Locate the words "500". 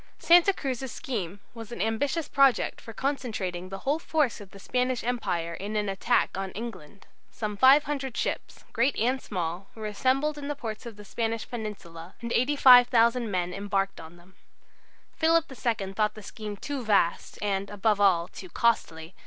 7.55-8.17